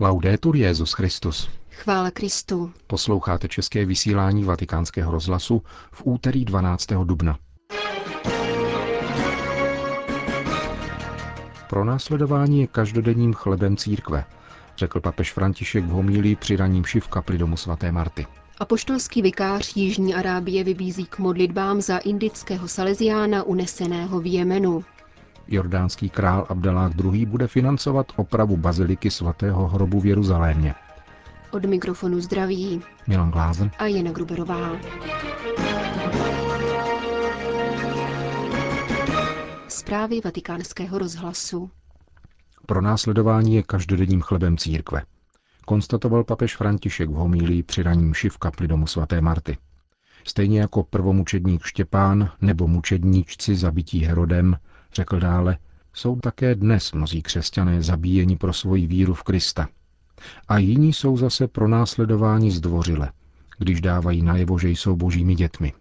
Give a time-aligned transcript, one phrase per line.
[0.00, 1.48] Laudetur Jezus Christus.
[1.70, 2.72] Chvála Kristu.
[2.86, 5.62] Posloucháte české vysílání Vatikánského rozhlasu
[5.92, 6.86] v úterý 12.
[7.04, 7.38] dubna.
[11.68, 14.24] Pro následování je každodenním chlebem církve,
[14.76, 18.26] řekl papež František v homílii při raním v kapli domu svaté Marty.
[18.58, 24.84] Apoštolský vikář Jižní Arábie vybízí k modlitbám za indického saleziána uneseného v Jemenu.
[25.48, 27.26] Jordánský král Abdelách II.
[27.26, 30.74] bude financovat opravu baziliky svatého hrobu v Jeruzalémě.
[31.50, 34.70] Od mikrofonu zdraví Milan Glázen a Jana Gruberová.
[39.68, 41.70] Zprávy vatikánského rozhlasu.
[42.66, 45.02] Pro následování je každodenním chlebem církve.
[45.64, 49.56] Konstatoval papež František v homílii při raním v kapli domu svaté Marty.
[50.24, 54.56] Stejně jako prvomučedník Štěpán nebo mučedníčci zabití Herodem,
[54.94, 55.58] řekl dále,
[55.94, 59.68] jsou také dnes mnozí křesťané zabíjeni pro svoji víru v Krista.
[60.48, 63.12] A jiní jsou zase pro následování zdvořile,
[63.58, 65.72] když dávají najevo, že jsou božími dětmi.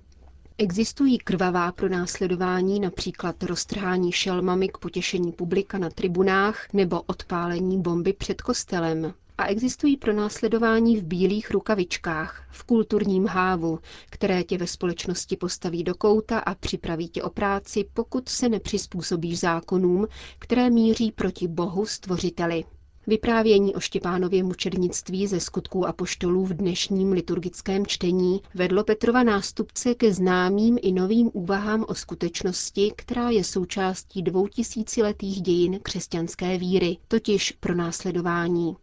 [0.57, 8.41] Existují krvavá pronásledování, například roztrhání šelmami k potěšení publika na tribunách nebo odpálení bomby před
[8.41, 9.13] kostelem.
[9.37, 13.79] A existují pronásledování v bílých rukavičkách, v kulturním hávu,
[14.09, 19.39] které tě ve společnosti postaví do kouta a připraví tě o práci, pokud se nepřizpůsobíš
[19.39, 20.07] zákonům,
[20.39, 22.63] které míří proti Bohu stvořiteli.
[23.09, 30.13] Vyprávění o Štěpánově mučednictví ze skutků apoštolů v dnešním liturgickém čtení vedlo Petrova nástupce ke
[30.13, 37.75] známým i novým úvahám o skutečnosti, která je součástí dvoutisíciletých dějin křesťanské víry, totiž pro
[37.75, 38.75] následování.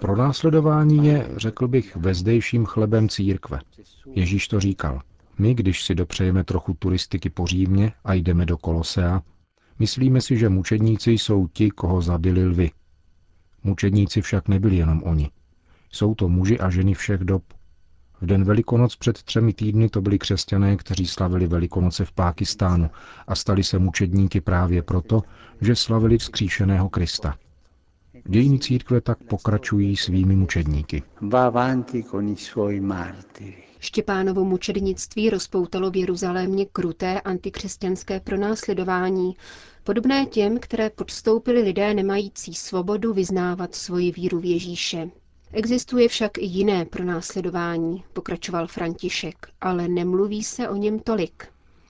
[0.00, 3.58] Pro následování je, řekl bych, vezdejším chlebem církve.
[4.06, 5.00] Ježíš to říkal.
[5.38, 9.22] My, když si dopřejeme trochu turistiky po Římě a jdeme do Kolosea,
[9.78, 12.70] Myslíme si, že mučedníci jsou ti, koho zabili lvy.
[13.64, 15.30] Mučedníci však nebyli jenom oni.
[15.90, 17.42] Jsou to muži a ženy všech dob.
[18.20, 22.90] V den Velikonoc před třemi týdny to byli křesťané, kteří slavili Velikonoce v Pákistánu
[23.26, 25.22] a stali se mučedníky právě proto,
[25.60, 27.34] že slavili vzkříšeného Krista.
[28.24, 31.02] Dějiny církve tak pokračují svými mučedníky.
[33.78, 39.36] Štěpánovo mučednictví rozpoutalo v Jeruzalémě kruté antikřesťanské pronásledování,
[39.84, 45.10] podobné těm, které podstoupili lidé nemající svobodu vyznávat svoji víru v Ježíše.
[45.52, 51.46] Existuje však i jiné pronásledování, pokračoval František, ale nemluví se o něm tolik.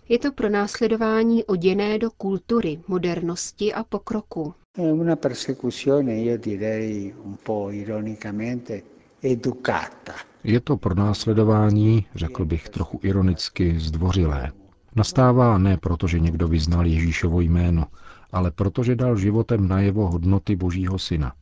[0.08, 4.54] Je to pronásledování oděné do kultury, modernosti a pokroku.
[4.78, 8.82] Una persecuzione, io direi un po' ironicamente,
[9.20, 10.14] educata.
[10.42, 14.52] Je to pronásledování, řekl bych trochu ironicky, zdvořilé.
[14.96, 17.86] Nastává ne proto, že někdo vyznal Ježíšovo jméno,
[18.32, 21.32] ale protože dal životem najevo hodnoty Božího syna.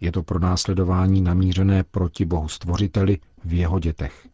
[0.00, 4.29] Je to pronásledování namířené proti Bohu stvořiteli v jeho dětech.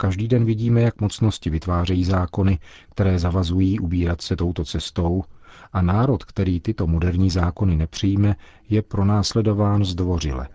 [0.00, 2.58] Každý den vidíme, jak mocnosti vytvářejí zákony,
[2.90, 5.24] které zavazují ubírat se touto cestou,
[5.72, 8.36] a národ, který tyto moderní zákony nepřijme,
[8.68, 10.48] je pronásledován zdvořile.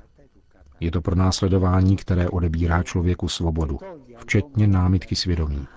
[0.84, 3.80] Je to pro následování, které odebírá člověku svobodu,
[4.18, 5.68] včetně námitky svědomí.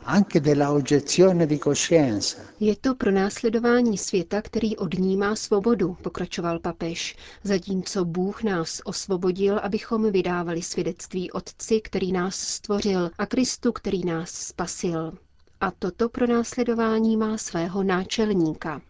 [2.61, 10.12] Je to pro následování světa, který odnímá svobodu, pokračoval papež, zatímco Bůh nás osvobodil, abychom
[10.12, 15.12] vydávali svědectví Otci, který nás stvořil, a Kristu, který nás spasil.
[15.61, 18.81] A toto pronásledování má svého náčelníka.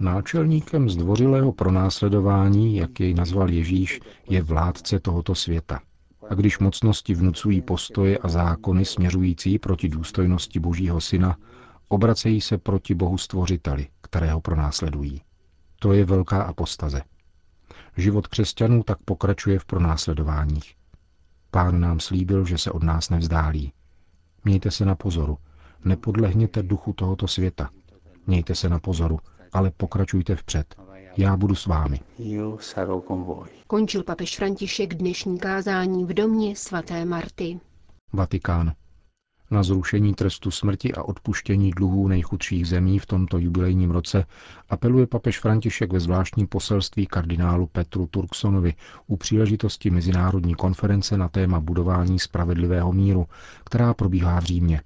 [0.00, 5.80] Náčelníkem zdvořilého pronásledování, jak jej nazval Ježíš, je vládce tohoto světa.
[6.30, 11.36] A když mocnosti vnucují postoje a zákony směřující proti důstojnosti Božího Syna,
[11.88, 15.20] obracejí se proti Bohu Stvořiteli, kterého pronásledují.
[15.78, 17.02] To je velká apostaze.
[17.96, 20.79] Život křesťanů tak pokračuje v pronásledováních.
[21.50, 23.72] Pán nám slíbil, že se od nás nevzdálí.
[24.44, 25.38] Mějte se na pozoru,
[25.84, 27.70] nepodlehněte duchu tohoto světa.
[28.26, 29.18] Mějte se na pozoru,
[29.52, 30.74] ale pokračujte vpřed.
[31.16, 32.00] Já budu s vámi.
[33.66, 37.60] Končil papež František dnešní kázání v domě svaté Marty.
[38.12, 38.72] Vatikán
[39.50, 44.24] na zrušení trestu smrti a odpuštění dluhů nejchudších zemí v tomto jubilejním roce
[44.68, 48.74] apeluje papež František ve zvláštním poselství kardinálu Petru Turksonovi
[49.06, 53.26] u příležitosti Mezinárodní konference na téma budování spravedlivého míru,
[53.64, 54.80] která probíhá v Římě.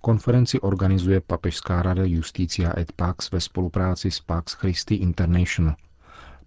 [0.00, 5.74] Konferenci organizuje Papežská rada Justicia et Pax ve spolupráci s Pax Christi International–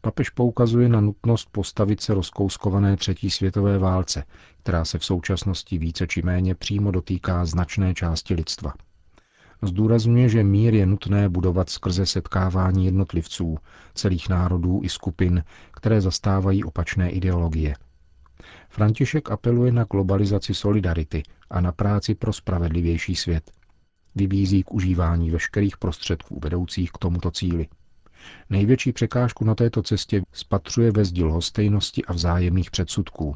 [0.05, 4.23] Papež poukazuje na nutnost postavit se rozkouskované třetí světové válce,
[4.63, 8.73] která se v současnosti více či méně přímo dotýká značné části lidstva.
[9.61, 13.57] Zdůrazňuje, že mír je nutné budovat skrze setkávání jednotlivců,
[13.93, 17.75] celých národů i skupin, které zastávají opačné ideologie.
[18.69, 23.51] František apeluje na globalizaci solidarity a na práci pro spravedlivější svět.
[24.15, 27.67] Vybízí k užívání veškerých prostředků vedoucích k tomuto cíli.
[28.49, 33.35] Největší překážku na této cestě spatřuje ve zdi lhostejnosti a vzájemných předsudků.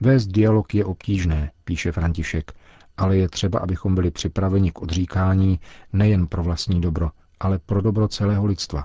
[0.00, 2.52] Vést dialog je obtížné, píše František,
[2.96, 5.60] ale je třeba, abychom byli připraveni k odříkání
[5.92, 7.10] nejen pro vlastní dobro,
[7.40, 8.84] ale pro dobro celého lidstva.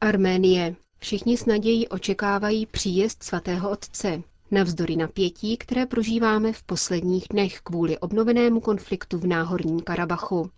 [0.00, 0.74] Arménie.
[0.98, 4.22] Všichni s nadějí očekávají příjezd svatého otce.
[4.50, 10.50] Navzdory napětí, které prožíváme v posledních dnech kvůli obnovenému konfliktu v Náhorním Karabachu,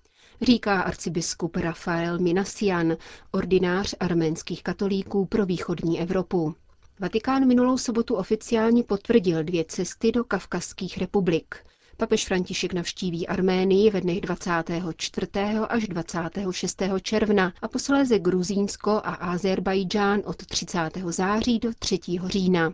[0.43, 2.97] říká arcibiskup Rafael Minasian,
[3.31, 6.55] ordinář arménských katolíků pro východní Evropu.
[7.01, 11.55] Vatikán minulou sobotu oficiálně potvrdil dvě cesty do kavkazských republik.
[11.97, 15.27] Papež František navštíví Arménii ve dnech 24.
[15.69, 16.83] až 26.
[17.03, 20.79] června a posléze Gruzínsko a Azerbajdžán od 30.
[21.07, 21.99] září do 3.
[22.27, 22.73] října.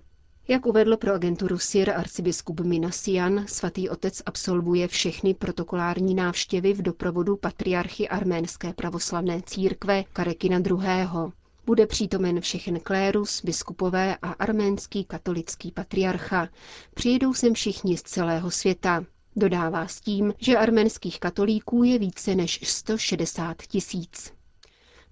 [0.51, 7.37] Jak uvedl pro agenturu SIR arcibiskup Minasian, svatý otec absolvuje všechny protokolární návštěvy v doprovodu
[7.37, 11.33] patriarchy arménské pravoslavné církve Karekina II.
[11.67, 16.49] Bude přítomen všechen klérus, biskupové a arménský katolický patriarcha.
[16.95, 19.05] Přijedou sem všichni z celého světa.
[19.37, 24.38] Dodává s tím, že arménských katolíků je více než 160 tisíc.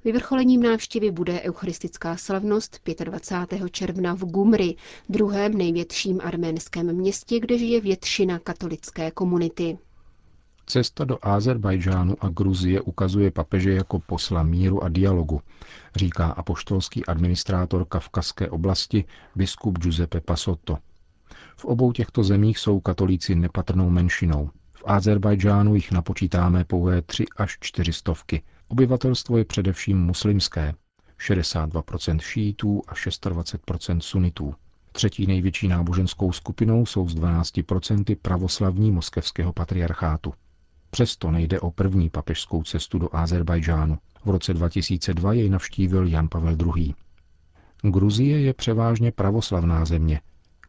[0.06, 3.70] Vyvrcholením návštěvy bude eucharistická slavnost 25.
[3.70, 4.76] června v Gumri,
[5.08, 9.78] druhém největším arménském městě, kde žije většina katolické komunity.
[10.66, 15.40] Cesta do Azerbajdžánu a Gruzie ukazuje papeže jako posla míru a dialogu,
[15.96, 19.04] říká apoštolský administrátor Kavkazské oblasti
[19.36, 20.78] biskup Giuseppe Pasotto.
[21.56, 24.50] V obou těchto zemích jsou katolíci nepatrnou menšinou.
[24.76, 28.42] V Azerbajdžánu jich napočítáme pouhé tři až čtyři stovky.
[28.68, 30.74] Obyvatelstvo je především muslimské.
[31.18, 34.54] 62% šítů a 26% sunitů.
[34.92, 40.32] Třetí největší náboženskou skupinou jsou z 12% pravoslavní moskevského patriarchátu.
[40.90, 43.98] Přesto nejde o první papežskou cestu do Azerbajdžánu.
[44.24, 46.94] V roce 2002 jej navštívil Jan Pavel II.
[47.82, 50.20] Gruzie je převážně pravoslavná země.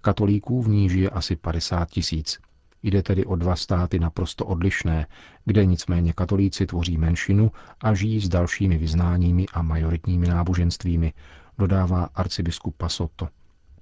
[0.01, 2.39] Katolíků v ní žije asi 50 tisíc.
[2.83, 5.07] Jde tedy o dva státy naprosto odlišné,
[5.45, 7.51] kde nicméně katolíci tvoří menšinu
[7.81, 11.13] a žijí s dalšími vyznáními a majoritními náboženstvími,
[11.57, 13.27] dodává arcibiskup Pasotto.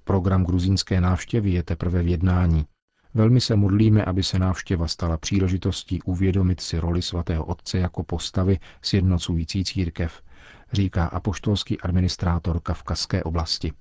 [0.04, 2.66] Program gruzínské návštěvy je teprve v jednání.
[3.14, 8.58] Velmi se modlíme, aby se návštěva stala příležitostí uvědomit si roli svatého otce jako postavy
[8.82, 10.22] sjednocující církev,
[10.72, 13.72] říká apoštolský administrátor Kavkazské oblasti.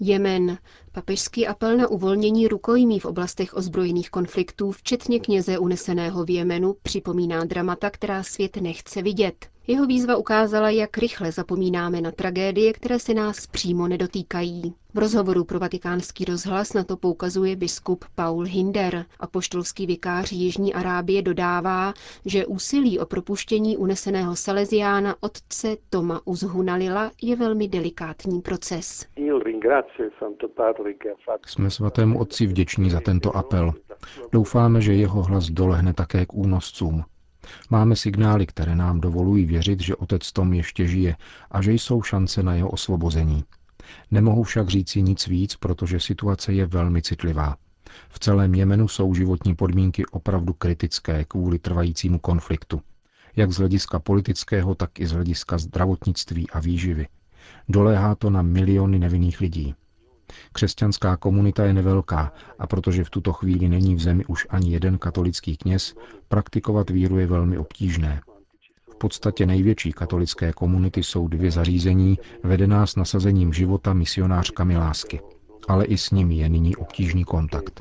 [0.00, 0.58] Jemen.
[0.94, 7.44] Papežský apel na uvolnění rukojmí v oblastech ozbrojených konfliktů, včetně kněze uneseného v Jemenu, připomíná
[7.44, 9.46] dramata, která svět nechce vidět.
[9.66, 14.74] Jeho výzva ukázala, jak rychle zapomínáme na tragédie, které se nás přímo nedotýkají.
[14.94, 19.04] V rozhovoru pro vatikánský rozhlas na to poukazuje biskup Paul Hinder.
[19.20, 21.94] a poštolský vikář Jižní Arábie dodává,
[22.24, 29.06] že úsilí o propuštění uneseného Salesiána otce Toma Uzhunalila je velmi delikátní proces.
[31.46, 33.74] Jsme svatému otci vděční za tento apel.
[34.32, 37.04] Doufáme, že jeho hlas dolehne také k únoscům.
[37.70, 41.16] Máme signály, které nám dovolují věřit, že otec Tom ještě žije
[41.50, 43.44] a že jsou šance na jeho osvobození.
[44.10, 47.56] Nemohu však říci nic víc, protože situace je velmi citlivá.
[48.08, 52.80] V celém Jemenu jsou životní podmínky opravdu kritické kvůli trvajícímu konfliktu.
[53.36, 57.06] Jak z hlediska politického, tak i z hlediska zdravotnictví a výživy.
[57.68, 59.74] Doléhá to na miliony nevinných lidí.
[60.52, 64.98] Křesťanská komunita je nevelká a protože v tuto chvíli není v zemi už ani jeden
[64.98, 65.94] katolický kněz,
[66.28, 68.20] praktikovat víru je velmi obtížné.
[68.90, 75.20] V podstatě největší katolické komunity jsou dvě zařízení vedená s nasazením života misionářkami lásky.
[75.68, 77.80] Ale i s nimi je nyní obtížný kontakt.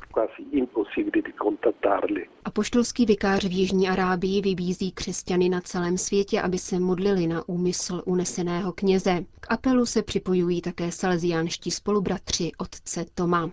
[2.45, 8.01] Apoštolský vikář v Jižní Arábii vybízí křesťany na celém světě, aby se modlili na úmysl
[8.05, 9.25] uneseného kněze.
[9.39, 13.49] K apelu se připojují také salesiánští spolubratři otce Toma.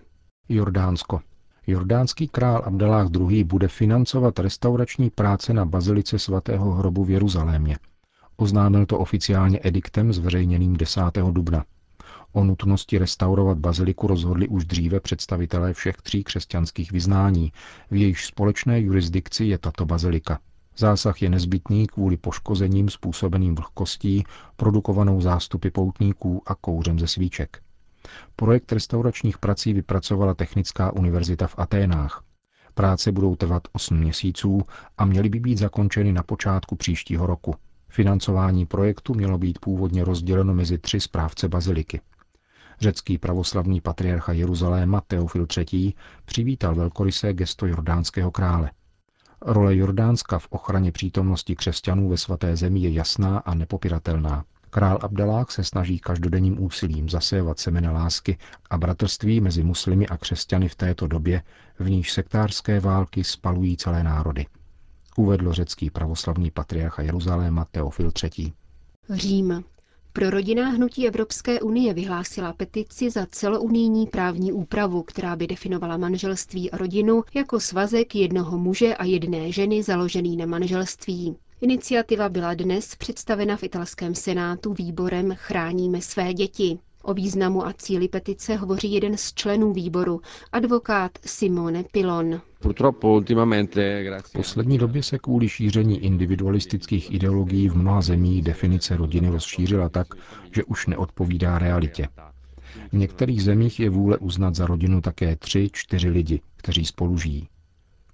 [0.49, 1.21] Jordánsko.
[1.67, 3.43] Jordánský král Abdalách II.
[3.43, 7.77] bude financovat restaurační práce na bazilice svatého hrobu v Jeruzalémě.
[8.37, 11.01] Oznámil to oficiálně ediktem zveřejněným 10.
[11.31, 11.65] dubna.
[12.33, 17.51] O nutnosti restaurovat baziliku rozhodli už dříve představitelé všech tří křesťanských vyznání,
[17.91, 20.39] v jejichž společné jurisdikci je tato bazilika.
[20.77, 24.23] Zásah je nezbytný kvůli poškozením způsobeným vlhkostí,
[24.55, 27.61] produkovanou zástupy poutníků a kouřem ze svíček.
[28.35, 32.23] Projekt restauračních prací vypracovala Technická univerzita v Aténách.
[32.73, 34.61] Práce budou trvat 8 měsíců
[34.97, 37.55] a měly by být zakončeny na počátku příštího roku.
[37.89, 42.01] Financování projektu mělo být původně rozděleno mezi tři správce baziliky.
[42.81, 45.93] Řecký pravoslavný patriarcha Jeruzaléma Teofil III.
[46.25, 48.71] přivítal velkorysé gesto jordánského krále.
[49.41, 54.45] Role Jordánska v ochraně přítomnosti křesťanů ve svaté zemi je jasná a nepopiratelná.
[54.69, 58.37] Král Abdalách se snaží každodenním úsilím zasévat semena lásky
[58.69, 61.43] a bratrství mezi muslimy a křesťany v této době,
[61.79, 64.45] v níž sektářské války spalují celé národy.
[65.17, 68.53] Uvedl řecký pravoslavný patriarcha Jeruzaléma Teofil III.
[69.09, 69.63] Řím.
[70.13, 76.71] Pro rodinná hnutí Evropské unie vyhlásila petici za celounijní právní úpravu, která by definovala manželství
[76.71, 81.35] a rodinu jako svazek jednoho muže a jedné ženy založený na manželství.
[81.61, 86.79] Iniciativa byla dnes představena v italském senátu výborem Chráníme své děti.
[87.03, 92.41] O významu a cíli petice hovoří jeden z členů výboru, advokát Simone Pilon.
[94.23, 100.07] V poslední době se kvůli šíření individualistických ideologií v mnoha zemích definice rodiny rozšířila tak,
[100.55, 102.07] že už neodpovídá realitě.
[102.91, 107.47] V některých zemích je vůle uznat za rodinu také tři, čtyři lidi, kteří spolu žijí.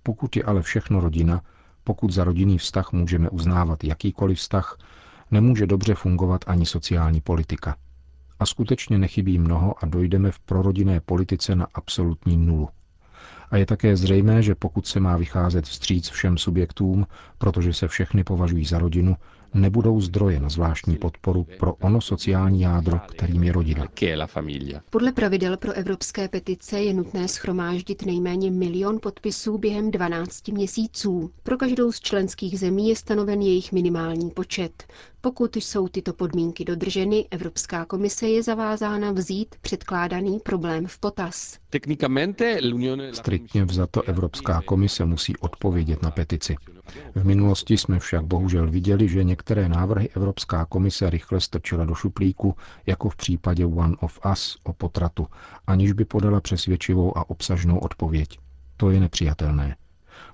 [0.04, 1.42] Pokud je ale všechno rodina,
[1.84, 4.78] pokud za rodinný vztah můžeme uznávat jakýkoliv vztah,
[5.32, 7.76] nemůže dobře fungovat ani sociální politika.
[8.40, 12.70] A skutečně nechybí mnoho a dojdeme v prorodinné politice na absolutní nulu.
[13.52, 18.24] A je také zřejmé, že pokud se má vycházet vstříc všem subjektům, protože se všechny
[18.24, 19.16] považují za rodinu,
[19.54, 23.88] nebudou zdroje na zvláštní podporu pro ono sociální jádro, kterým je rodina.
[24.90, 31.32] Podle pravidel pro evropské petice je nutné schromáždit nejméně milion podpisů během 12 měsíců.
[31.44, 34.84] Pro každou z členských zemí je stanoven jejich minimální počet.
[35.22, 41.58] Pokud jsou tyto podmínky dodrženy, Evropská komise je zavázána vzít předkládaný problém v potaz.
[43.14, 46.56] Striktně vzato Evropská komise musí odpovědět na petici.
[47.16, 52.56] V minulosti jsme však bohužel viděli, že některé návrhy Evropská komise rychle strčila do šuplíku,
[52.86, 55.28] jako v případě One of Us o potratu,
[55.68, 58.40] aniž by podala přesvědčivou a obsažnou odpověď.
[58.78, 59.76] To je nepřijatelné.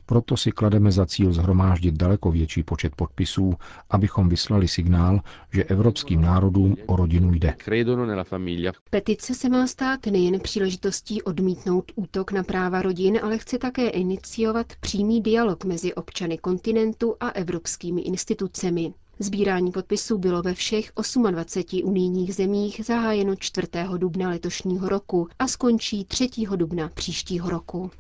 [0.05, 3.53] Proto si klademe za cíl zhromáždit daleko větší počet podpisů,
[3.89, 5.19] abychom vyslali signál,
[5.53, 7.55] že evropským národům o rodinu jde.
[8.89, 14.73] Petice se má stát nejen příležitostí odmítnout útok na práva rodin, ale chce také iniciovat
[14.79, 18.93] přímý dialog mezi občany kontinentu a evropskými institucemi.
[19.19, 20.91] Sbírání podpisů bylo ve všech
[21.31, 23.67] 28 unijních zemích zahájeno 4.
[23.97, 26.29] dubna letošního roku a skončí 3.
[26.55, 27.91] dubna příštího roku.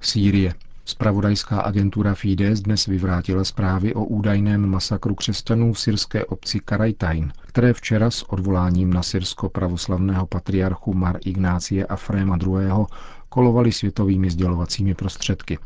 [0.00, 0.54] Sýrie.
[0.90, 7.72] Spravodajská agentura Fides dnes vyvrátila zprávy o údajném masakru křesťanů v syrské obci Karajtajn, které
[7.72, 12.86] včera s odvoláním na syrsko-pravoslavného patriarchu Mar Ignácie Fréma II.
[13.28, 15.58] kolovaly světovými sdělovacími prostředky.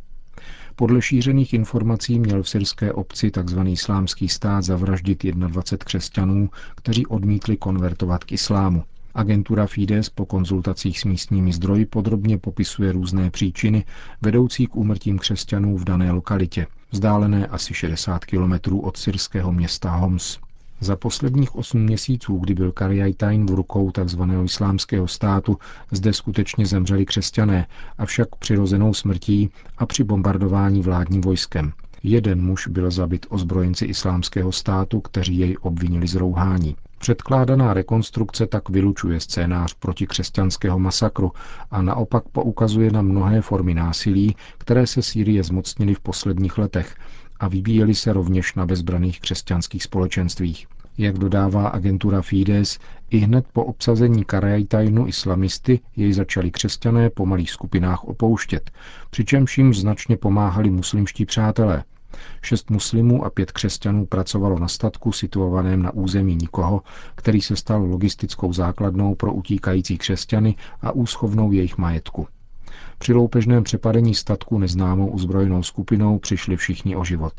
[0.76, 3.61] Podle šířených informací měl v syrské obci tzv.
[3.66, 8.85] islámský stát zavraždit 21 křesťanů, kteří odmítli konvertovat k islámu.
[9.14, 13.85] Agentura Fides po konzultacích s místními zdroji podrobně popisuje různé příčiny
[14.23, 20.38] vedoucí k úmrtím křesťanů v dané lokalitě, vzdálené asi 60 kilometrů od syrského města Homs.
[20.80, 24.23] Za posledních osm měsíců, kdy byl Karjajtajn v rukou tzv.
[24.44, 25.59] islámského státu,
[25.90, 27.66] zde skutečně zemřeli křesťané,
[27.99, 31.73] avšak přirozenou smrtí a při bombardování vládním vojskem.
[32.02, 36.76] Jeden muž byl zabit ozbrojenci islámského státu, kteří jej obvinili z rouhání.
[37.04, 41.32] Předkládaná rekonstrukce tak vylučuje scénář protikřesťanského masakru
[41.70, 46.96] a naopak poukazuje na mnohé formy násilí, které se Sýrie zmocnily v posledních letech
[47.40, 50.66] a vybíjely se rovněž na bezbraných křesťanských společenstvích.
[50.99, 52.78] Jak dodává agentura Fides,
[53.11, 58.70] i hned po obsazení Karajtajnu islamisty jej začali křesťané po malých skupinách opouštět,
[59.11, 61.84] přičemž jim značně pomáhali muslimští přátelé–
[62.42, 66.83] Šest muslimů a pět křesťanů pracovalo na statku situovaném na území nikoho,
[67.14, 72.26] který se stal logistickou základnou pro utíkající křesťany a úschovnou jejich majetku.
[72.99, 77.33] Při loupežném přepadení statku neznámou uzbrojenou skupinou přišli všichni o život.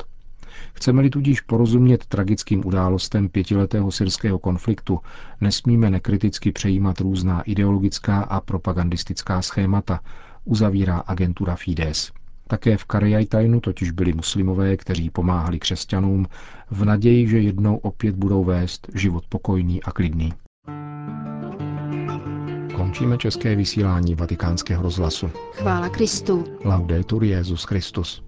[0.72, 5.00] Chceme-li tudíž porozumět tragickým událostem pětiletého syrského konfliktu,
[5.40, 10.00] nesmíme nekriticky přejímat různá ideologická a propagandistická schémata,
[10.44, 12.12] uzavírá agentura Fides.
[12.48, 16.26] Také v Karjajtajnu totiž byli muslimové, kteří pomáhali křesťanům
[16.70, 20.32] v naději, že jednou opět budou vést život pokojný a klidný.
[22.76, 25.30] Končíme české vysílání vatikánského rozhlasu.
[25.52, 26.44] Chvála Kristu.
[26.64, 28.22] Laudetur Jezus Christus.